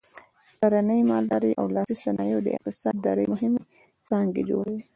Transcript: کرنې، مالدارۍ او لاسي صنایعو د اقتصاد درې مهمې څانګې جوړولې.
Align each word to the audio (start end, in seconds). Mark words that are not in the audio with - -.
کرنې، 0.59 0.99
مالدارۍ 1.09 1.51
او 1.59 1.65
لاسي 1.75 1.95
صنایعو 2.03 2.43
د 2.45 2.47
اقتصاد 2.57 2.95
درې 3.07 3.25
مهمې 3.33 3.61
څانګې 4.07 4.41
جوړولې. 4.49 4.83